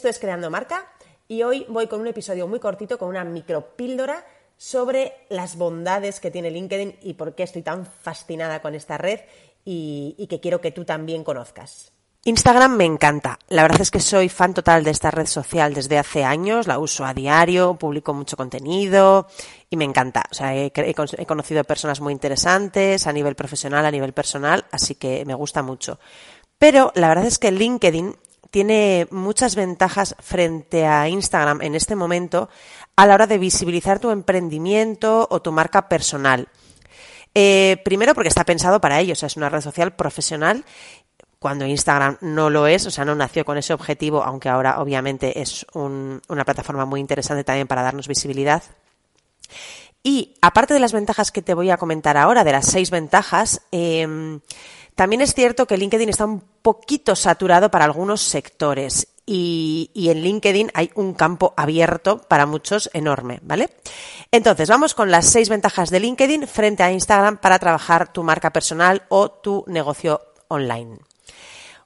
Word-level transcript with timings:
Esto 0.00 0.08
es 0.08 0.18
Creando 0.18 0.48
Marca 0.48 0.86
y 1.28 1.42
hoy 1.42 1.66
voy 1.68 1.86
con 1.86 2.00
un 2.00 2.06
episodio 2.06 2.48
muy 2.48 2.58
cortito, 2.58 2.96
con 2.96 3.10
una 3.10 3.22
micropíldora 3.22 4.24
sobre 4.56 5.26
las 5.28 5.56
bondades 5.56 6.20
que 6.20 6.30
tiene 6.30 6.50
LinkedIn 6.50 7.00
y 7.02 7.12
por 7.12 7.34
qué 7.34 7.42
estoy 7.42 7.60
tan 7.60 7.84
fascinada 7.84 8.62
con 8.62 8.74
esta 8.74 8.96
red 8.96 9.20
y, 9.62 10.26
que 10.30 10.40
quiero 10.40 10.62
que 10.62 10.70
tú 10.70 10.86
también 10.86 11.22
conozcas. 11.22 11.92
Instagram 12.24 12.78
me 12.78 12.86
encanta. 12.86 13.38
La 13.48 13.60
verdad 13.60 13.82
es 13.82 13.90
que 13.90 14.00
soy 14.00 14.30
fan 14.30 14.54
total 14.54 14.84
de 14.84 14.90
esta 14.90 15.10
red 15.10 15.26
social 15.26 15.74
desde 15.74 15.98
hace 15.98 16.24
años, 16.24 16.66
la 16.66 16.78
uso 16.78 17.04
a 17.04 17.12
diario, 17.12 17.74
publico 17.74 18.14
mucho 18.14 18.38
contenido 18.38 19.26
y 19.68 19.76
me 19.76 19.84
encanta. 19.84 20.24
O 20.30 20.34
sea, 20.34 20.56
he, 20.56 20.72
he, 20.74 21.26
conocido 21.26 21.62
personas 21.64 22.00
muy 22.00 22.14
interesantes 22.14 23.06
a 23.06 23.12
nivel 23.12 23.34
profesional, 23.34 23.84
a 23.84 23.90
nivel 23.90 24.14
personal, 24.14 24.64
así 24.70 24.94
que 24.94 25.26
me 25.26 25.34
gusta 25.34 25.62
mucho. 25.62 26.00
Pero 26.56 26.90
la 26.94 27.08
verdad 27.08 27.26
es 27.26 27.38
que 27.38 27.50
LinkedIn 27.50 28.16
tiene 28.50 29.06
muchas 29.10 29.54
ventajas 29.54 30.14
frente 30.18 30.86
a 30.86 31.08
Instagram 31.08 31.62
en 31.62 31.74
este 31.74 31.96
momento 31.96 32.48
a 32.96 33.06
la 33.06 33.14
hora 33.14 33.26
de 33.26 33.38
visibilizar 33.38 33.98
tu 33.98 34.10
emprendimiento 34.10 35.26
o 35.30 35.40
tu 35.40 35.52
marca 35.52 35.88
personal. 35.88 36.48
Eh, 37.34 37.80
primero 37.84 38.14
porque 38.14 38.28
está 38.28 38.44
pensado 38.44 38.80
para 38.80 38.98
ello, 39.00 39.12
o 39.12 39.16
sea, 39.16 39.28
es 39.28 39.36
una 39.36 39.48
red 39.48 39.60
social 39.60 39.94
profesional 39.94 40.64
cuando 41.38 41.64
Instagram 41.64 42.18
no 42.20 42.50
lo 42.50 42.66
es, 42.66 42.86
o 42.86 42.90
sea, 42.90 43.04
no 43.06 43.14
nació 43.14 43.46
con 43.46 43.56
ese 43.56 43.72
objetivo, 43.72 44.22
aunque 44.22 44.50
ahora 44.50 44.80
obviamente 44.80 45.40
es 45.40 45.64
un, 45.72 46.20
una 46.28 46.44
plataforma 46.44 46.84
muy 46.84 47.00
interesante 47.00 47.44
también 47.44 47.66
para 47.66 47.82
darnos 47.82 48.08
visibilidad. 48.08 48.62
Y 50.02 50.34
aparte 50.42 50.74
de 50.74 50.80
las 50.80 50.92
ventajas 50.92 51.30
que 51.30 51.40
te 51.40 51.54
voy 51.54 51.70
a 51.70 51.78
comentar 51.78 52.16
ahora, 52.16 52.44
de 52.44 52.52
las 52.52 52.66
seis 52.66 52.90
ventajas, 52.90 53.62
eh, 53.72 54.40
también 55.00 55.22
es 55.22 55.32
cierto 55.32 55.66
que 55.66 55.78
LinkedIn 55.78 56.10
está 56.10 56.26
un 56.26 56.42
poquito 56.60 57.16
saturado 57.16 57.70
para 57.70 57.86
algunos 57.86 58.20
sectores 58.20 59.08
y, 59.24 59.90
en 59.94 60.20
LinkedIn 60.20 60.72
hay 60.74 60.90
un 60.94 61.14
campo 61.14 61.54
abierto 61.56 62.18
para 62.18 62.44
muchos 62.44 62.90
enorme, 62.92 63.40
¿vale? 63.42 63.70
Entonces, 64.30 64.68
vamos 64.68 64.94
con 64.94 65.10
las 65.10 65.24
seis 65.24 65.48
ventajas 65.48 65.88
de 65.88 66.00
LinkedIn 66.00 66.46
frente 66.46 66.82
a 66.82 66.92
Instagram 66.92 67.38
para 67.38 67.58
trabajar 67.58 68.12
tu 68.12 68.22
marca 68.22 68.52
personal 68.52 69.04
o 69.08 69.30
tu 69.30 69.64
negocio 69.68 70.20
online. 70.48 70.98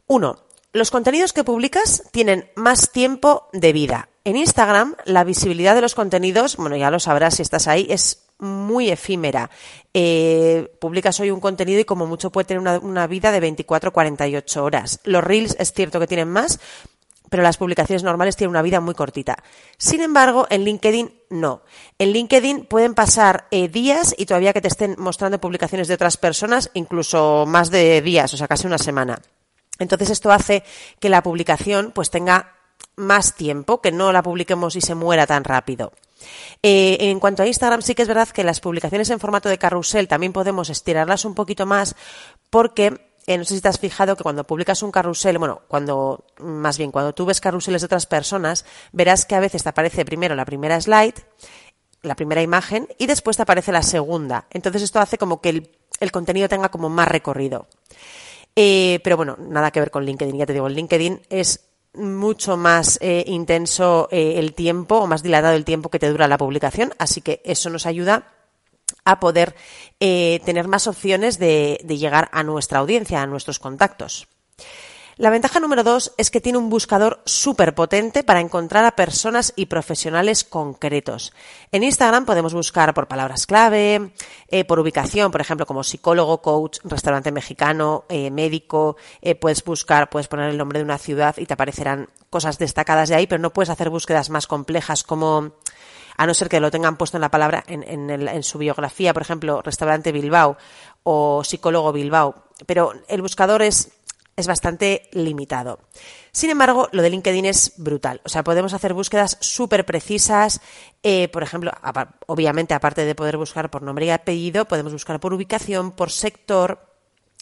Uno, 0.09 0.41
los 0.73 0.91
contenidos 0.91 1.33
que 1.33 1.45
publicas 1.45 2.03
tienen 2.11 2.51
más 2.57 2.91
tiempo 2.91 3.49
de 3.53 3.73
vida. 3.73 4.09
En 4.25 4.37
Instagram, 4.37 4.97
la 5.05 5.23
visibilidad 5.23 5.77
de 5.77 5.83
los 5.83 5.95
contenidos, 5.95 6.57
bueno, 6.57 6.75
ya 6.75 6.91
lo 6.91 6.99
sabrás 6.99 7.37
si 7.37 7.43
estás 7.43 7.69
ahí, 7.69 7.87
es 7.91 8.24
muy 8.45 8.91
efímera. 8.91 9.51
Eh, 9.93 10.73
publicas 10.81 11.19
hoy 11.21 11.31
un 11.31 11.41
contenido 11.41 11.81
y 11.81 11.85
como 11.85 12.07
mucho 12.07 12.31
puede 12.31 12.47
tener 12.47 12.79
una, 12.83 13.07
vida 13.07 13.33
de 13.33 13.43
24-48 13.43 14.57
horas. 14.59 15.01
Los 15.05 15.25
reels 15.25 15.57
es 15.59 15.73
cierto 15.73 15.99
que 15.99 16.07
tienen 16.07 16.29
más, 16.29 16.61
pero 17.31 17.43
las 17.43 17.57
publicaciones 17.57 18.05
normales 18.05 18.37
tienen 18.37 18.51
una 18.51 18.63
vida 18.63 18.81
muy 18.81 18.95
cortita. 18.95 19.43
Sin 19.77 20.01
embargo, 20.01 20.47
en 20.51 20.65
LinkedIn 20.65 21.13
no. 21.31 21.63
En 21.99 22.13
LinkedIn 22.13 22.67
pueden 22.67 22.95
pasar 22.95 23.49
eh, 23.51 23.69
días 23.69 24.15
y 24.17 24.27
todavía 24.27 24.53
que 24.53 24.61
te 24.61 24.69
estén 24.69 24.95
mostrando 24.99 25.41
publicaciones 25.41 25.89
de 25.89 25.95
otras 25.95 26.17
personas, 26.17 26.71
incluso 26.75 27.45
más 27.47 27.71
de 27.71 28.03
días, 28.03 28.33
o 28.35 28.37
sea, 28.37 28.47
casi 28.47 28.67
una 28.67 28.79
semana. 28.79 29.21
Entonces 29.79 30.11
esto 30.11 30.31
hace 30.31 30.63
que 31.01 31.09
la 31.09 31.23
publicación 31.23 31.91
pues 31.93 32.11
tenga 32.11 32.53
más 32.97 33.35
tiempo, 33.35 33.81
que 33.81 33.93
no 33.93 34.13
la 34.13 34.23
publiquemos 34.23 34.77
y 34.77 34.81
se 34.81 34.95
muera 34.95 35.27
tan 35.27 35.45
rápido. 35.45 35.93
Eh, 36.63 36.97
en 37.01 37.21
cuanto 37.21 37.43
a 37.43 37.47
Instagram, 37.47 37.83
sí 37.83 37.95
que 37.95 38.03
es 38.03 38.09
verdad 38.09 38.29
que 38.29 38.45
las 38.45 38.61
publicaciones 38.61 39.11
en 39.11 39.21
formato 39.21 39.49
de 39.49 39.59
carrusel 39.59 40.09
también 40.09 40.33
podemos 40.33 40.71
estirarlas 40.71 41.25
un 41.25 41.35
poquito 41.35 41.67
más 41.67 41.95
porque 42.51 43.15
eh, 43.27 43.39
no 43.39 43.45
sé 43.45 43.55
si 43.55 43.61
te 43.61 43.69
has 43.69 43.79
fijado 43.79 44.17
que 44.17 44.23
cuando 44.23 44.45
publicas 44.45 44.83
un 44.83 44.91
carrusel, 44.91 45.39
bueno, 45.39 45.63
cuando, 45.67 46.25
más 46.39 46.77
bien, 46.77 46.91
cuando 46.91 47.15
tú 47.15 47.25
ves 47.25 47.41
carruseles 47.41 47.81
de 47.81 47.87
otras 47.87 48.07
personas, 48.07 48.67
verás 48.93 49.25
que 49.25 49.35
a 49.35 49.41
veces 49.41 49.63
te 49.63 49.69
aparece 49.71 50.05
primero 50.05 50.35
la 50.35 50.45
primera 50.45 50.79
slide, 50.81 51.15
la 52.03 52.17
primera 52.17 52.43
imagen, 52.43 52.87
y 52.99 53.07
después 53.07 53.37
te 53.37 53.43
aparece 53.43 53.73
la 53.73 53.83
segunda. 53.83 54.47
Entonces 54.51 54.83
esto 54.83 55.01
hace 55.01 55.17
como 55.17 55.41
que 55.41 55.71
el, 56.01 56.13
contenido 56.13 56.49
tenga 56.49 56.69
como 56.69 56.91
más 56.91 57.09
recorrido. 57.09 57.67
Eh, 58.57 59.01
pero 59.03 59.17
bueno, 59.17 59.37
nada 59.39 59.71
que 59.71 59.81
ver 59.81 59.91
con 59.91 60.05
LinkedIn, 60.05 60.37
ya 60.37 60.47
te 60.47 60.53
digo, 60.53 60.67
el 60.67 60.75
LinkedIn 60.75 61.23
es 61.31 61.61
mucho 61.95 62.57
más 62.57 62.99
eh, 63.01 63.25
intenso 63.27 64.09
eh, 64.11 64.35
el 64.37 64.55
tiempo 64.55 64.97
o 64.97 65.07
más 65.07 65.23
dilatado 65.23 65.55
el 65.55 65.65
tiempo 65.65 65.91
que 65.91 65.99
te 65.99 66.09
dura 66.09 66.29
la 66.29 66.39
publicación, 66.39 66.93
así 66.99 67.21
que 67.21 67.41
eso 67.45 67.71
nos 67.71 67.87
ayuda 67.87 68.33
a 69.05 69.21
poder 69.21 69.55
eh, 70.01 70.41
tener 70.45 70.69
más 70.69 70.87
opciones 70.87 71.39
de, 71.39 71.81
de 71.85 71.99
llegar 71.99 72.29
a 72.33 72.43
nuestra 72.43 72.79
audiencia, 72.79 73.23
a 73.23 73.27
nuestros 73.27 73.59
contactos. 73.59 74.29
La 75.17 75.31
ventaja 75.31 75.61
número 75.61 75.85
dos 75.85 76.13
es 76.19 76.33
que 76.33 76.41
tiene 76.41 76.59
un 76.59 76.71
buscador 76.71 77.21
súper 77.25 77.73
potente 77.75 78.25
para 78.25 78.41
encontrar 78.41 78.85
a 78.85 78.97
personas 78.97 79.53
y 79.55 79.67
profesionales 79.67 80.43
concretos. 80.43 81.33
En 81.71 81.85
Instagram 81.85 82.25
podemos 82.25 82.53
buscar 82.53 82.93
por 82.95 83.07
palabras 83.07 83.47
clave, 83.47 84.13
eh, 84.49 84.65
por 84.65 84.81
ubicación, 84.81 85.31
por 85.31 85.41
ejemplo, 85.41 85.67
como 85.67 85.85
psicólogo, 85.85 86.43
coach, 86.43 86.79
restaurante 86.83 87.31
mexicano, 87.31 88.07
eh, 88.09 88.33
médico. 88.33 88.97
Eh, 89.23 89.37
puedes 89.37 89.63
buscar, 89.63 90.11
puedes 90.11 90.27
poner 90.27 90.51
el 90.51 90.59
nombre 90.59 90.81
de 90.81 90.85
una 90.85 90.99
ciudad 90.99 91.37
y 91.39 91.47
te 91.47 91.55
aparecerán 91.55 92.09
cosas 92.29 92.59
destacadas 92.59 93.09
de 93.09 93.15
ahí, 93.15 93.29
pero 93.29 93.41
no 93.41 93.53
puedes 93.53 93.71
hacer 93.71 93.91
búsquedas 93.91 94.31
más 94.31 94.49
complejas 94.49 95.05
como 95.05 95.53
a 96.17 96.27
no 96.27 96.35
ser 96.35 96.49
que 96.49 96.59
lo 96.59 96.73
tengan 96.73 96.97
puesto 96.97 97.17
en 97.17 97.23
la 97.23 97.31
palabra 97.31 97.63
en, 97.69 97.85
en, 97.85 98.11
el, 98.11 98.27
en 98.27 98.43
su 98.43 98.59
biografía, 98.59 99.13
por 99.13 99.23
ejemplo, 99.23 99.63
restaurante 99.63 100.11
Bilbao 100.11 100.57
o 101.05 101.45
psicólogo 101.45 101.93
Bilbao. 101.93 102.35
Pero 102.67 102.93
el 103.09 103.23
buscador 103.23 103.63
es 103.63 103.91
es 104.37 104.47
bastante 104.47 105.09
limitado. 105.13 105.81
Sin 106.33 106.51
embargo, 106.51 106.89
lo 106.93 107.03
de 107.03 107.11
LinkedIn 107.11 107.45
es 107.45 107.75
brutal. 107.77 108.21
O 108.25 108.29
sea, 108.29 108.43
podemos 108.43 108.73
hacer 108.75 108.95
búsquedas 108.95 109.39
súper 109.41 109.87
precisas. 109.87 110.61
Eh, 111.03 111.29
por 111.29 111.43
ejemplo, 111.43 111.73
obviamente, 112.27 112.75
aparte 112.75 113.05
de 113.05 113.15
poder 113.15 113.37
buscar 113.37 113.71
por 113.71 113.83
nombre 113.83 114.07
y 114.07 114.11
apellido, 114.11 114.65
podemos 114.65 114.93
buscar 114.93 115.21
por 115.21 115.33
ubicación, 115.35 115.93
por 115.93 116.11
sector, 116.11 116.94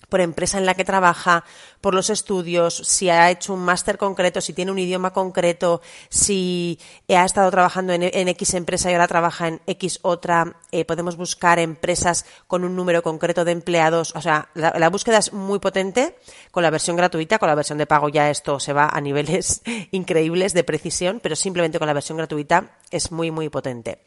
por 0.08 0.20
empresa 0.20 0.58
en 0.58 0.66
la 0.66 0.74
que 0.74 0.84
trabaja, 0.84 1.44
por 1.80 1.94
los 1.94 2.10
estudios, 2.10 2.76
si 2.76 3.10
ha 3.10 3.30
hecho 3.30 3.54
un 3.54 3.64
máster 3.64 3.98
concreto, 3.98 4.40
si 4.40 4.52
tiene 4.52 4.70
un 4.70 4.78
idioma 4.78 5.12
concreto, 5.12 5.82
si 6.08 6.78
ha 7.08 7.24
estado 7.24 7.50
trabajando 7.50 7.92
en, 7.92 8.28
X 8.28 8.54
empresa 8.54 8.90
y 8.90 8.94
ahora 8.94 9.08
trabaja 9.08 9.48
en 9.48 9.60
X 9.66 9.98
otra. 10.02 10.56
Eh, 10.70 10.84
podemos 10.84 11.16
buscar 11.16 11.58
empresas 11.58 12.24
con 12.46 12.64
un 12.64 12.76
número 12.76 13.02
concreto 13.02 13.44
de 13.44 13.52
empleados. 13.52 14.14
O 14.14 14.20
sea, 14.20 14.48
la, 14.54 14.88
búsqueda 14.88 15.18
es 15.18 15.32
muy 15.32 15.58
potente 15.58 16.16
con 16.50 16.62
la 16.62 16.70
versión 16.70 16.96
gratuita. 16.96 17.38
Con 17.38 17.48
la 17.48 17.54
versión 17.54 17.78
de 17.78 17.86
pago 17.86 18.08
ya 18.08 18.30
esto 18.30 18.60
se 18.60 18.72
va 18.72 18.88
a 18.88 19.00
niveles 19.00 19.62
increíbles 19.90 20.54
de 20.54 20.64
precisión, 20.64 21.20
pero 21.20 21.36
simplemente 21.36 21.78
con 21.78 21.88
la 21.88 21.94
versión 21.94 22.18
gratuita 22.18 22.78
es 22.90 23.10
muy, 23.10 23.30
muy 23.30 23.48
potente. 23.48 23.98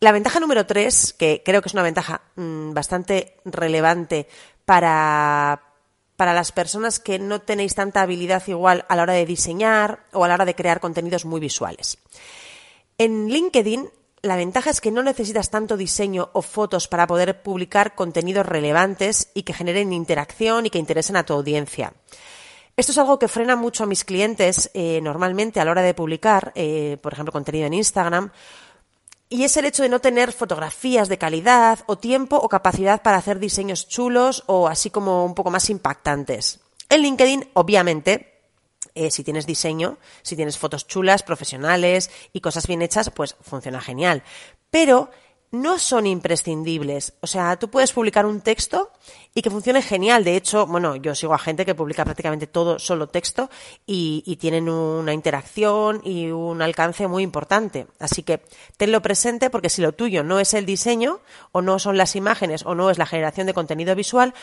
La 0.00 0.12
ventaja 0.12 0.38
número 0.38 0.64
tres, 0.64 1.12
que 1.12 1.42
creo 1.44 1.60
que 1.60 1.68
es 1.68 1.74
una 1.74 1.82
ventaja 1.82 2.22
mmm, 2.36 2.72
bastante 2.72 3.34
relevante 3.44 4.28
para, 4.68 5.62
para 6.16 6.34
las 6.34 6.52
personas 6.52 7.00
que 7.00 7.18
no 7.18 7.40
tenéis 7.40 7.74
tanta 7.74 8.02
habilidad 8.02 8.42
igual 8.48 8.84
a 8.90 8.96
la 8.96 9.04
hora 9.04 9.14
de 9.14 9.24
diseñar 9.24 10.04
o 10.12 10.24
a 10.24 10.28
la 10.28 10.34
hora 10.34 10.44
de 10.44 10.54
crear 10.54 10.78
contenidos 10.78 11.24
muy 11.24 11.40
visuales. 11.40 11.96
En 12.98 13.28
LinkedIn 13.28 13.88
la 14.20 14.36
ventaja 14.36 14.68
es 14.68 14.82
que 14.82 14.90
no 14.90 15.02
necesitas 15.02 15.48
tanto 15.48 15.78
diseño 15.78 16.28
o 16.34 16.42
fotos 16.42 16.86
para 16.86 17.06
poder 17.06 17.40
publicar 17.42 17.94
contenidos 17.94 18.44
relevantes 18.44 19.30
y 19.32 19.44
que 19.44 19.54
generen 19.54 19.94
interacción 19.94 20.66
y 20.66 20.70
que 20.70 20.78
interesen 20.78 21.16
a 21.16 21.24
tu 21.24 21.32
audiencia. 21.32 21.94
Esto 22.76 22.92
es 22.92 22.98
algo 22.98 23.18
que 23.18 23.28
frena 23.28 23.56
mucho 23.56 23.84
a 23.84 23.86
mis 23.86 24.04
clientes 24.04 24.70
eh, 24.74 25.00
normalmente 25.02 25.60
a 25.60 25.64
la 25.64 25.70
hora 25.70 25.82
de 25.82 25.94
publicar, 25.94 26.52
eh, 26.54 26.98
por 27.00 27.14
ejemplo, 27.14 27.32
contenido 27.32 27.66
en 27.66 27.72
Instagram, 27.72 28.32
y 29.28 29.44
es 29.44 29.56
el 29.56 29.66
hecho 29.66 29.82
de 29.82 29.88
no 29.88 30.00
tener 30.00 30.32
fotografías 30.32 31.08
de 31.08 31.18
calidad 31.18 31.80
o 31.86 31.98
tiempo 31.98 32.36
o 32.36 32.48
capacidad 32.48 33.02
para 33.02 33.18
hacer 33.18 33.38
diseños 33.38 33.88
chulos 33.88 34.44
o 34.46 34.68
así 34.68 34.90
como 34.90 35.24
un 35.24 35.34
poco 35.34 35.50
más 35.50 35.68
impactantes. 35.70 36.60
En 36.88 37.02
LinkedIn, 37.02 37.50
obviamente, 37.52 38.40
eh, 38.94 39.10
si 39.10 39.22
tienes 39.24 39.46
diseño, 39.46 39.98
si 40.22 40.36
tienes 40.36 40.56
fotos 40.56 40.86
chulas, 40.86 41.22
profesionales 41.22 42.10
y 42.32 42.40
cosas 42.40 42.66
bien 42.66 42.82
hechas, 42.82 43.10
pues 43.10 43.36
funciona 43.42 43.80
genial. 43.80 44.22
Pero 44.70 45.10
no 45.50 45.78
son 45.78 46.06
imprescindibles. 46.06 47.14
O 47.20 47.26
sea, 47.26 47.56
tú 47.56 47.70
puedes 47.70 47.92
publicar 47.92 48.26
un 48.26 48.40
texto 48.40 48.90
y 49.34 49.42
que 49.42 49.50
funcione 49.50 49.82
genial. 49.82 50.24
De 50.24 50.36
hecho, 50.36 50.66
bueno, 50.66 50.96
yo 50.96 51.14
sigo 51.14 51.34
a 51.34 51.38
gente 51.38 51.64
que 51.64 51.74
publica 51.74 52.04
prácticamente 52.04 52.46
todo 52.46 52.78
solo 52.78 53.08
texto 53.08 53.48
y, 53.86 54.22
y, 54.26 54.36
tienen 54.36 54.68
una 54.68 55.12
interacción 55.12 56.00
y 56.04 56.30
un 56.30 56.60
alcance 56.60 57.06
muy 57.06 57.22
importante. 57.22 57.86
Así 57.98 58.22
que 58.22 58.42
tenlo 58.76 59.00
presente 59.00 59.50
porque 59.50 59.70
si 59.70 59.82
lo 59.82 59.92
tuyo 59.92 60.22
no 60.22 60.40
es 60.40 60.54
el 60.54 60.66
diseño 60.66 61.20
o 61.52 61.62
no 61.62 61.78
son 61.78 61.96
las 61.96 62.16
imágenes 62.16 62.64
o 62.66 62.74
no 62.74 62.90
es 62.90 62.98
la 62.98 63.06
generación 63.06 63.46
de 63.46 63.54
contenido 63.54 63.94
visual, 63.94 64.34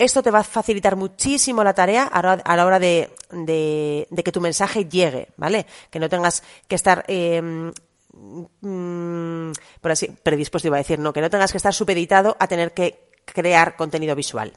esto 0.00 0.22
te 0.22 0.30
va 0.30 0.38
a 0.38 0.44
facilitar 0.44 0.96
muchísimo 0.96 1.62
la 1.62 1.74
tarea 1.74 2.04
a 2.04 2.56
la 2.56 2.66
hora 2.66 2.78
de, 2.78 3.10
que 3.28 4.32
tu 4.32 4.40
mensaje 4.40 4.86
llegue, 4.86 5.28
¿vale? 5.36 5.66
Que 5.90 5.98
no 5.98 6.08
tengas 6.08 6.42
que 6.68 6.74
estar 6.74 7.04
eh, 7.06 7.70
mmm, 8.12 9.52
por 9.80 9.90
así, 9.90 10.08
predispuesto 10.22 10.68
iba 10.68 10.76
a 10.76 10.84
decir, 10.84 10.98
no, 10.98 11.12
que 11.12 11.20
no 11.20 11.30
tengas 11.30 11.52
que 11.52 11.58
estar 11.58 11.74
supeditado 11.74 12.36
a 12.38 12.46
tener 12.46 12.72
que 12.72 13.10
crear 13.24 13.76
contenido 13.76 14.14
visual. 14.14 14.52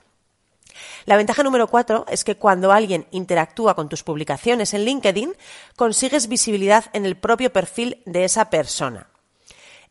La 1.05 1.17
ventaja 1.17 1.43
número 1.43 1.67
cuatro 1.67 2.05
es 2.09 2.23
que 2.23 2.35
cuando 2.35 2.71
alguien 2.71 3.05
interactúa 3.11 3.75
con 3.75 3.89
tus 3.89 4.03
publicaciones 4.03 4.73
en 4.73 4.85
LinkedIn, 4.85 5.33
consigues 5.75 6.27
visibilidad 6.27 6.85
en 6.93 7.05
el 7.05 7.15
propio 7.15 7.51
perfil 7.51 8.01
de 8.05 8.23
esa 8.23 8.49
persona. 8.49 9.07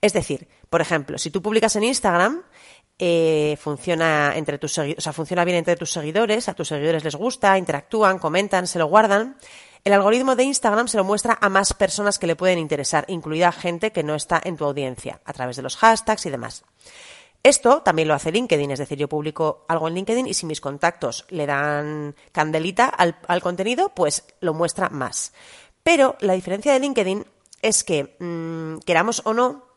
Es 0.00 0.12
decir, 0.12 0.48
por 0.68 0.80
ejemplo, 0.80 1.18
si 1.18 1.30
tú 1.30 1.42
publicas 1.42 1.76
en 1.76 1.84
Instagram, 1.84 2.42
eh, 2.98 3.56
funciona 3.60 4.32
entre 4.36 4.58
tus 4.58 4.76
o 4.78 4.84
sea, 4.98 5.12
funciona 5.12 5.44
bien 5.44 5.58
entre 5.58 5.76
tus 5.76 5.92
seguidores, 5.92 6.48
a 6.48 6.54
tus 6.54 6.68
seguidores 6.68 7.04
les 7.04 7.14
gusta, 7.14 7.58
interactúan, 7.58 8.18
comentan, 8.18 8.66
se 8.66 8.78
lo 8.78 8.86
guardan. 8.86 9.36
El 9.84 9.92
algoritmo 9.94 10.36
de 10.36 10.44
Instagram 10.44 10.86
se 10.86 10.96
lo 10.96 11.02
muestra 11.02 11.38
a 11.40 11.48
más 11.48 11.72
personas 11.74 12.20
que 12.20 12.28
le 12.28 12.36
pueden 12.36 12.60
interesar, 12.60 13.04
incluida 13.08 13.50
gente 13.50 13.90
que 13.90 14.04
no 14.04 14.14
está 14.14 14.40
en 14.44 14.56
tu 14.56 14.64
audiencia, 14.64 15.20
a 15.24 15.32
través 15.32 15.56
de 15.56 15.62
los 15.62 15.76
hashtags 15.76 16.24
y 16.26 16.30
demás. 16.30 16.64
Esto 17.42 17.82
también 17.82 18.06
lo 18.06 18.14
hace 18.14 18.30
LinkedIn, 18.30 18.70
es 18.70 18.78
decir, 18.78 18.96
yo 18.96 19.08
publico 19.08 19.64
algo 19.66 19.88
en 19.88 19.94
LinkedIn 19.94 20.28
y 20.28 20.34
si 20.34 20.46
mis 20.46 20.60
contactos 20.60 21.26
le 21.30 21.46
dan 21.46 22.14
candelita 22.30 22.86
al, 22.86 23.42
contenido, 23.42 23.88
pues 23.88 24.24
lo 24.38 24.54
muestra 24.54 24.88
más. 24.90 25.32
Pero 25.82 26.16
la 26.20 26.34
diferencia 26.34 26.72
de 26.72 26.78
LinkedIn 26.78 27.26
es 27.60 27.82
que, 27.82 28.14
mm, 28.20 28.84
queramos 28.84 29.22
o 29.24 29.34
no, 29.34 29.71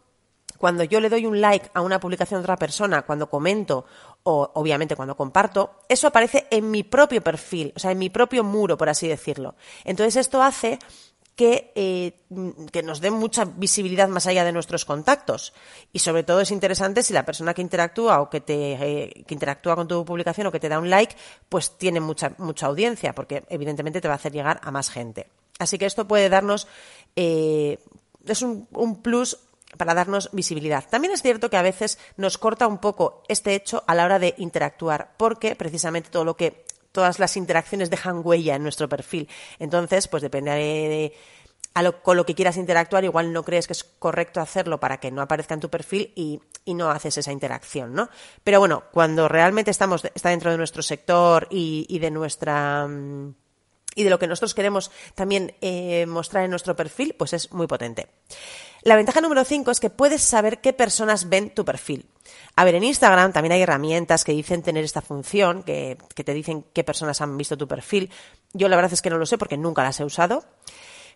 cuando 0.57 0.83
yo 0.83 0.99
le 0.99 1.09
doy 1.09 1.25
un 1.25 1.41
like 1.41 1.69
a 1.73 1.81
una 1.81 1.99
publicación 1.99 2.39
de 2.39 2.45
otra 2.45 2.57
persona, 2.57 3.03
cuando 3.03 3.29
comento 3.29 3.85
o 4.23 4.51
obviamente 4.55 4.95
cuando 4.95 5.15
comparto, 5.15 5.79
eso 5.87 6.07
aparece 6.07 6.47
en 6.49 6.71
mi 6.71 6.83
propio 6.83 7.21
perfil, 7.21 7.73
o 7.75 7.79
sea, 7.79 7.91
en 7.91 7.99
mi 7.99 8.09
propio 8.09 8.43
muro, 8.43 8.77
por 8.77 8.89
así 8.89 9.07
decirlo. 9.07 9.55
Entonces 9.83 10.15
esto 10.15 10.41
hace 10.41 10.79
que, 11.35 11.73
eh, 11.75 12.21
que, 12.71 12.81
nos 12.81 13.01
dé 13.01 13.11
mucha 13.11 13.45
visibilidad 13.45 14.07
más 14.07 14.25
allá 14.25 14.45
de 14.45 14.53
nuestros 14.53 14.85
contactos. 14.85 15.53
Y 15.91 15.99
sobre 15.99 16.23
todo 16.23 16.39
es 16.39 16.51
interesante 16.51 17.03
si 17.03 17.13
la 17.13 17.25
persona 17.25 17.53
que 17.53 17.61
interactúa 17.61 18.21
o 18.21 18.29
que 18.29 18.41
te 18.41 18.73
eh, 18.73 19.23
que 19.27 19.33
interactúa 19.33 19.75
con 19.75 19.87
tu 19.87 20.05
publicación 20.05 20.47
o 20.47 20.51
que 20.51 20.59
te 20.59 20.69
da 20.69 20.79
un 20.79 20.89
like, 20.89 21.15
pues 21.49 21.77
tiene 21.77 21.99
mucha, 21.99 22.33
mucha 22.37 22.67
audiencia, 22.67 23.13
porque 23.13 23.43
evidentemente 23.49 23.99
te 23.99 24.07
va 24.07 24.13
a 24.13 24.17
hacer 24.17 24.31
llegar 24.31 24.61
a 24.63 24.71
más 24.71 24.89
gente. 24.89 25.27
Así 25.59 25.77
que 25.77 25.85
esto 25.85 26.07
puede 26.07 26.29
darnos, 26.29 26.67
eh, 27.15 27.79
es 28.25 28.41
un, 28.41 28.67
un 28.71 29.01
plus 29.01 29.37
para 29.77 29.93
darnos 29.93 30.29
visibilidad. 30.31 30.85
También 30.89 31.13
es 31.13 31.21
cierto 31.21 31.49
que 31.49 31.57
a 31.57 31.61
veces 31.61 31.97
nos 32.17 32.37
corta 32.37 32.67
un 32.67 32.79
poco 32.79 33.23
este 33.27 33.55
hecho 33.55 33.83
a 33.87 33.95
la 33.95 34.05
hora 34.05 34.19
de 34.19 34.35
interactuar, 34.37 35.13
porque 35.17 35.55
precisamente 35.55 36.09
todo 36.09 36.25
lo 36.25 36.35
que 36.35 36.65
todas 36.91 37.19
las 37.19 37.35
interacciones 37.35 37.89
dejan 37.89 38.21
huella 38.23 38.55
en 38.55 38.63
nuestro 38.63 38.87
perfil. 38.87 39.27
Entonces, 39.59 40.07
pues 40.07 40.23
depende 40.23 40.51
de, 40.51 41.13
con 42.03 42.15
lo 42.15 42.25
que 42.25 42.35
quieras 42.35 42.55
interactuar, 42.55 43.03
igual 43.03 43.33
no 43.33 43.43
crees 43.43 43.67
que 43.67 43.73
es 43.73 43.83
correcto 43.83 44.39
hacerlo 44.39 44.79
para 44.79 44.97
que 44.99 45.11
no 45.11 45.21
aparezca 45.21 45.53
en 45.53 45.59
tu 45.59 45.69
perfil 45.69 46.13
y, 46.15 46.39
no 46.73 46.89
haces 46.89 47.17
esa 47.17 47.31
interacción, 47.31 47.93
¿no? 47.93 48.09
Pero 48.43 48.59
bueno, 48.59 48.85
cuando 48.91 49.27
realmente 49.27 49.71
estamos, 49.71 50.03
está 50.15 50.29
dentro 50.29 50.51
de 50.51 50.57
nuestro 50.57 50.81
sector 50.81 51.47
y, 51.51 51.99
de 51.99 52.11
nuestra 52.11 52.87
mm, 52.87 53.35
y 53.95 54.03
de 54.03 54.09
lo 54.09 54.17
que 54.17 54.27
nosotros 54.27 54.55
queremos 54.55 54.89
también 55.13 55.53
eh, 55.61 56.05
mostrar 56.05 56.43
en 56.43 56.49
nuestro 56.49 56.75
perfil, 56.75 57.13
pues 57.17 57.33
es 57.33 57.51
muy 57.51 57.67
potente. 57.67 58.07
La 58.85 58.95
ventaja 58.95 59.19
número 59.19 59.43
5 59.43 59.71
es 59.71 59.79
que 59.79 59.89
puedes 59.89 60.21
saber 60.21 60.61
qué 60.61 60.71
personas 60.71 61.27
ven 61.27 61.49
tu 61.49 61.65
perfil. 61.65 62.05
A 62.55 62.63
ver, 62.63 62.75
en 62.75 62.83
Instagram 62.83 63.33
también 63.33 63.53
hay 63.53 63.63
herramientas 63.63 64.23
que 64.23 64.31
dicen 64.31 64.61
tener 64.61 64.83
esta 64.83 65.01
función, 65.01 65.63
que, 65.63 65.97
te 66.13 66.33
dicen 66.35 66.63
qué 66.71 66.83
personas 66.83 67.19
han 67.19 67.35
visto 67.35 67.57
tu 67.57 67.67
perfil. 67.67 68.11
Yo 68.53 68.69
la 68.69 68.75
verdad 68.75 68.93
es 68.93 69.01
que 69.01 69.09
no 69.09 69.17
lo 69.17 69.25
sé 69.25 69.39
porque 69.39 69.57
nunca 69.57 69.81
las 69.81 69.99
he 69.99 70.05
usado. 70.05 70.45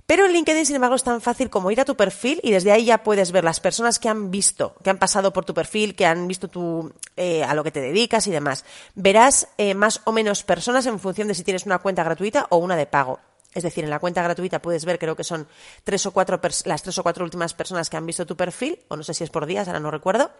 Pero 0.07 0.25
en 0.25 0.33
LinkedIn, 0.33 0.65
sin 0.65 0.77
embargo, 0.77 0.95
es 0.95 1.03
tan 1.03 1.21
fácil 1.21 1.51
como 1.51 1.69
ir 1.69 1.79
a 1.79 1.85
tu 1.85 1.95
perfil 1.95 2.39
y 2.41 2.49
desde 2.49 2.71
ahí 2.71 2.85
ya 2.85 3.03
puedes 3.03 3.31
ver 3.31 3.43
las 3.43 3.59
personas 3.59 3.99
que 3.99 4.09
han 4.09 4.31
visto, 4.31 4.73
que 4.83 4.89
han 4.89 4.97
pasado 4.97 5.31
por 5.31 5.45
tu 5.45 5.53
perfil, 5.53 5.95
que 5.95 6.07
han 6.07 6.27
visto 6.27 6.47
tu, 6.47 6.91
eh, 7.17 7.43
a 7.43 7.53
lo 7.53 7.63
que 7.63 7.69
te 7.69 7.81
dedicas 7.81 8.25
y 8.25 8.31
demás. 8.31 8.65
Verás 8.95 9.47
eh, 9.59 9.75
más 9.75 10.01
o 10.05 10.11
menos 10.11 10.41
personas 10.41 10.87
en 10.87 10.99
función 10.99 11.27
de 11.27 11.35
si 11.35 11.43
tienes 11.43 11.67
una 11.67 11.77
cuenta 11.77 12.03
gratuita 12.03 12.47
o 12.49 12.57
una 12.57 12.75
de 12.75 12.87
pago. 12.87 13.19
Es 13.53 13.63
decir, 13.63 13.83
en 13.83 13.89
la 13.89 13.99
cuenta 13.99 14.21
gratuita 14.21 14.61
puedes 14.61 14.85
ver, 14.85 14.99
creo 14.99 15.15
que 15.15 15.23
son 15.23 15.47
tres 15.83 16.05
o 16.05 16.11
cuatro 16.11 16.39
las 16.65 16.83
tres 16.83 16.97
o 16.97 17.03
cuatro 17.03 17.23
últimas 17.25 17.53
personas 17.53 17.89
que 17.89 17.97
han 17.97 18.05
visto 18.05 18.25
tu 18.25 18.37
perfil, 18.37 18.79
o 18.89 18.95
no 18.95 19.03
sé 19.03 19.13
si 19.13 19.23
es 19.23 19.29
por 19.29 19.45
días, 19.45 19.67
ahora 19.67 19.79
no 19.79 19.91
recuerdo. 19.91 20.31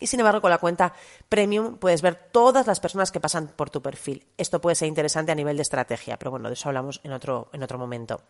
Y 0.00 0.06
sin 0.06 0.18
embargo, 0.18 0.40
con 0.40 0.50
la 0.50 0.58
cuenta 0.58 0.94
premium 1.28 1.76
puedes 1.76 2.00
ver 2.00 2.14
todas 2.32 2.66
las 2.66 2.80
personas 2.80 3.12
que 3.12 3.20
pasan 3.20 3.48
por 3.48 3.68
tu 3.68 3.82
perfil. 3.82 4.26
Esto 4.38 4.60
puede 4.60 4.74
ser 4.74 4.88
interesante 4.88 5.30
a 5.30 5.34
nivel 5.34 5.56
de 5.56 5.62
estrategia, 5.62 6.18
pero 6.18 6.30
bueno, 6.30 6.48
de 6.48 6.54
eso 6.54 6.70
hablamos 6.70 7.00
en 7.04 7.12
otro, 7.12 7.50
en 7.52 7.62
otro 7.62 7.78
momento, 7.78 8.22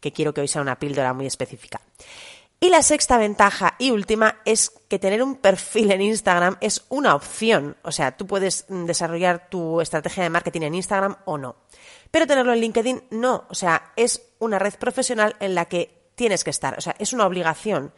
que 0.00 0.12
quiero 0.12 0.32
que 0.32 0.40
hoy 0.40 0.48
sea 0.48 0.62
una 0.62 0.78
píldora 0.78 1.12
muy 1.12 1.26
específica. 1.26 1.80
Y 2.60 2.70
la 2.70 2.82
sexta 2.82 3.18
ventaja 3.18 3.76
y 3.78 3.92
última 3.92 4.40
es 4.44 4.72
que 4.88 4.98
tener 4.98 5.22
un 5.22 5.36
perfil 5.36 5.92
en 5.92 6.00
Instagram 6.00 6.56
es 6.60 6.84
una 6.88 7.14
opción. 7.14 7.76
O 7.82 7.92
sea, 7.92 8.16
tú 8.16 8.26
puedes 8.26 8.64
desarrollar 8.68 9.48
tu 9.48 9.80
estrategia 9.80 10.24
de 10.24 10.30
marketing 10.30 10.62
en 10.62 10.74
Instagram 10.74 11.16
o 11.24 11.38
no. 11.38 11.54
Pero 12.10 12.26
tenerlo 12.26 12.52
en 12.52 12.60
LinkedIn 12.60 13.04
no. 13.10 13.44
O 13.48 13.54
sea, 13.54 13.92
es 13.94 14.22
una 14.40 14.58
red 14.58 14.74
profesional 14.74 15.36
en 15.38 15.54
la 15.54 15.66
que 15.66 16.10
tienes 16.16 16.42
que 16.42 16.50
estar. 16.50 16.76
O 16.76 16.80
sea, 16.80 16.96
es 16.98 17.12
una 17.12 17.26
obligación. 17.26 17.92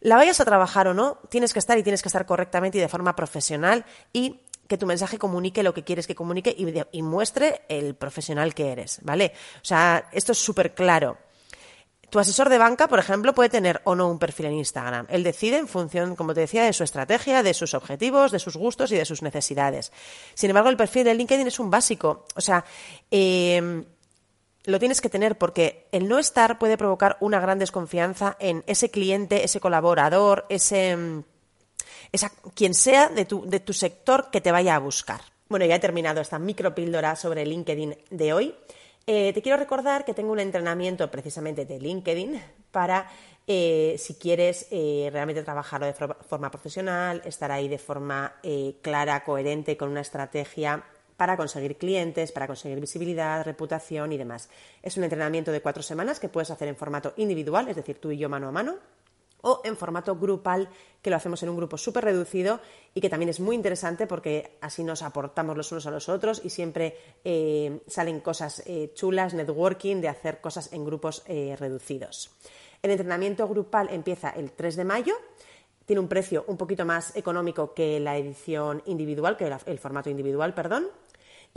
La 0.00 0.16
vayas 0.16 0.40
a 0.40 0.46
trabajar 0.46 0.88
o 0.88 0.94
no, 0.94 1.18
tienes 1.28 1.52
que 1.52 1.58
estar 1.58 1.76
y 1.76 1.82
tienes 1.82 2.00
que 2.00 2.08
estar 2.08 2.24
correctamente 2.24 2.78
y 2.78 2.80
de 2.80 2.88
forma 2.88 3.14
profesional 3.16 3.84
y 4.14 4.40
que 4.66 4.78
tu 4.78 4.86
mensaje 4.86 5.18
comunique 5.18 5.62
lo 5.62 5.74
que 5.74 5.84
quieres 5.84 6.06
que 6.06 6.14
comunique 6.14 6.54
y, 6.56 6.66
y 6.90 7.02
muestre 7.02 7.62
el 7.68 7.94
profesional 7.94 8.54
que 8.54 8.72
eres, 8.72 9.00
¿vale? 9.02 9.32
O 9.56 9.64
sea, 9.64 10.08
esto 10.12 10.32
es 10.32 10.38
súper 10.38 10.74
claro. 10.74 11.18
Tu 12.10 12.18
asesor 12.18 12.48
de 12.48 12.58
banca, 12.58 12.88
por 12.88 12.98
ejemplo, 12.98 13.34
puede 13.34 13.48
tener 13.48 13.80
o 13.84 13.94
no 13.94 14.08
un 14.08 14.18
perfil 14.18 14.46
en 14.46 14.54
Instagram. 14.54 15.06
Él 15.08 15.24
decide 15.24 15.58
en 15.58 15.68
función, 15.68 16.14
como 16.16 16.34
te 16.34 16.40
decía, 16.40 16.64
de 16.64 16.72
su 16.72 16.84
estrategia, 16.84 17.42
de 17.42 17.52
sus 17.52 17.74
objetivos, 17.74 18.30
de 18.30 18.38
sus 18.38 18.56
gustos 18.56 18.92
y 18.92 18.96
de 18.96 19.04
sus 19.04 19.22
necesidades. 19.22 19.92
Sin 20.34 20.50
embargo, 20.50 20.68
el 20.68 20.76
perfil 20.76 21.04
de 21.04 21.14
LinkedIn 21.14 21.46
es 21.46 21.58
un 21.58 21.70
básico. 21.70 22.24
O 22.36 22.40
sea, 22.40 22.64
eh, 23.10 23.84
lo 24.64 24.78
tienes 24.78 25.00
que 25.00 25.08
tener 25.08 25.36
porque 25.36 25.88
el 25.92 26.08
no 26.08 26.18
estar 26.18 26.58
puede 26.58 26.76
provocar 26.76 27.16
una 27.20 27.40
gran 27.40 27.58
desconfianza 27.58 28.36
en 28.38 28.62
ese 28.66 28.90
cliente, 28.90 29.44
ese 29.44 29.60
colaborador, 29.60 30.46
ese 30.48 31.24
esa, 32.12 32.32
quien 32.54 32.74
sea 32.74 33.08
de 33.08 33.24
tu, 33.24 33.48
de 33.48 33.60
tu 33.60 33.72
sector 33.72 34.30
que 34.30 34.40
te 34.40 34.52
vaya 34.52 34.74
a 34.74 34.78
buscar. 34.78 35.20
Bueno, 35.48 35.64
ya 35.64 35.76
he 35.76 35.80
terminado 35.80 36.20
esta 36.20 36.38
micropíldora 36.38 37.16
sobre 37.16 37.46
LinkedIn 37.46 37.96
de 38.10 38.32
hoy. 38.32 38.54
Eh, 39.08 39.32
te 39.32 39.40
quiero 39.40 39.56
recordar 39.56 40.04
que 40.04 40.14
tengo 40.14 40.32
un 40.32 40.40
entrenamiento 40.40 41.08
precisamente 41.12 41.64
de 41.64 41.78
LinkedIn 41.78 42.42
para 42.72 43.08
eh, 43.46 43.94
si 43.98 44.14
quieres 44.14 44.66
eh, 44.72 45.08
realmente 45.12 45.44
trabajarlo 45.44 45.86
de 45.86 45.92
forma 45.92 46.50
profesional, 46.50 47.22
estar 47.24 47.52
ahí 47.52 47.68
de 47.68 47.78
forma 47.78 48.34
clara, 48.82 49.22
coherente, 49.22 49.76
con 49.76 49.90
una 49.90 50.00
estrategia 50.00 50.82
para 51.16 51.36
conseguir 51.36 51.76
clientes, 51.76 52.32
para 52.32 52.48
conseguir 52.48 52.80
visibilidad, 52.80 53.44
reputación 53.44 54.12
y 54.12 54.18
demás. 54.18 54.48
Es 54.82 54.96
un 54.96 55.04
entrenamiento 55.04 55.52
de 55.52 55.62
cuatro 55.62 55.84
semanas 55.84 56.18
que 56.18 56.28
puedes 56.28 56.50
hacer 56.50 56.66
en 56.66 56.74
formato 56.74 57.14
individual, 57.16 57.68
es 57.68 57.76
decir, 57.76 58.00
tú 58.00 58.10
y 58.10 58.18
yo 58.18 58.28
mano 58.28 58.48
a 58.48 58.52
mano, 58.52 58.74
o 59.42 59.60
en 59.64 59.76
formato 59.76 60.16
grupal, 60.16 60.68
que 61.02 61.10
lo 61.10 61.16
hacemos 61.16 61.42
en 61.42 61.50
un 61.50 61.56
grupo 61.56 61.78
súper 61.78 62.04
reducido 62.04 62.60
y 62.94 63.00
que 63.00 63.08
también 63.08 63.28
es 63.28 63.40
muy 63.40 63.54
interesante 63.54 64.06
porque 64.06 64.58
así 64.60 64.82
nos 64.82 65.02
aportamos 65.02 65.56
los 65.56 65.70
unos 65.70 65.86
a 65.86 65.90
los 65.90 66.08
otros 66.08 66.40
y 66.44 66.50
siempre 66.50 66.96
eh, 67.24 67.80
salen 67.86 68.20
cosas 68.20 68.62
eh, 68.66 68.92
chulas, 68.94 69.34
networking, 69.34 70.00
de 70.00 70.08
hacer 70.08 70.40
cosas 70.40 70.72
en 70.72 70.84
grupos 70.84 71.22
eh, 71.26 71.56
reducidos. 71.58 72.30
El 72.82 72.90
entrenamiento 72.90 73.46
grupal 73.48 73.88
empieza 73.90 74.30
el 74.30 74.52
3 74.52 74.76
de 74.76 74.84
mayo. 74.84 75.14
Tiene 75.84 76.00
un 76.00 76.08
precio 76.08 76.44
un 76.48 76.56
poquito 76.56 76.84
más 76.84 77.14
económico 77.16 77.72
que 77.72 78.00
la 78.00 78.16
edición 78.16 78.82
individual, 78.86 79.36
que 79.36 79.52
el 79.66 79.78
formato 79.78 80.10
individual, 80.10 80.52
perdón 80.54 80.88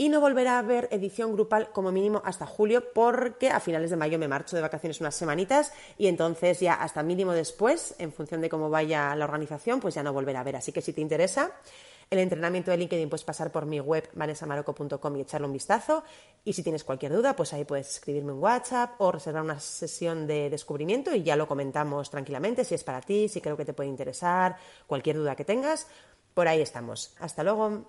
y 0.00 0.08
no 0.08 0.18
volverá 0.18 0.54
a 0.54 0.60
haber 0.60 0.88
edición 0.92 1.34
grupal 1.34 1.72
como 1.72 1.92
mínimo 1.92 2.22
hasta 2.24 2.46
julio 2.46 2.90
porque 2.94 3.50
a 3.50 3.60
finales 3.60 3.90
de 3.90 3.96
mayo 3.96 4.18
me 4.18 4.28
marcho 4.28 4.56
de 4.56 4.62
vacaciones 4.62 4.98
unas 5.02 5.14
semanitas 5.14 5.74
y 5.98 6.06
entonces 6.06 6.58
ya 6.58 6.72
hasta 6.72 7.02
mínimo 7.02 7.32
después, 7.32 7.96
en 7.98 8.10
función 8.10 8.40
de 8.40 8.48
cómo 8.48 8.70
vaya 8.70 9.14
la 9.14 9.26
organización, 9.26 9.78
pues 9.78 9.94
ya 9.94 10.02
no 10.02 10.14
volverá 10.14 10.38
a 10.38 10.40
haber. 10.40 10.56
Así 10.56 10.72
que 10.72 10.80
si 10.80 10.94
te 10.94 11.02
interesa 11.02 11.52
el 12.08 12.18
entrenamiento 12.18 12.70
de 12.70 12.78
LinkedIn, 12.78 13.10
puedes 13.10 13.24
pasar 13.24 13.52
por 13.52 13.66
mi 13.66 13.78
web 13.78 14.08
vanessamaroco.com 14.14 15.16
y 15.18 15.20
echarle 15.20 15.46
un 15.46 15.52
vistazo. 15.52 16.02
Y 16.46 16.54
si 16.54 16.62
tienes 16.62 16.82
cualquier 16.82 17.12
duda, 17.12 17.36
pues 17.36 17.52
ahí 17.52 17.66
puedes 17.66 17.90
escribirme 17.90 18.32
un 18.32 18.38
WhatsApp 18.38 18.98
o 19.02 19.12
reservar 19.12 19.42
una 19.42 19.60
sesión 19.60 20.26
de 20.26 20.48
descubrimiento 20.48 21.14
y 21.14 21.24
ya 21.24 21.36
lo 21.36 21.46
comentamos 21.46 22.08
tranquilamente 22.08 22.64
si 22.64 22.74
es 22.74 22.84
para 22.84 23.02
ti, 23.02 23.28
si 23.28 23.42
creo 23.42 23.54
que 23.54 23.66
te 23.66 23.74
puede 23.74 23.90
interesar, 23.90 24.56
cualquier 24.86 25.16
duda 25.16 25.36
que 25.36 25.44
tengas. 25.44 25.88
Por 26.32 26.48
ahí 26.48 26.62
estamos. 26.62 27.14
Hasta 27.20 27.42
luego. 27.42 27.84